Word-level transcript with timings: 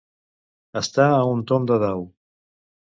Estar 0.81 1.07
a 1.19 1.29
un 1.35 1.47
tomb 1.53 1.71
de 1.73 1.81
dau. 1.87 2.05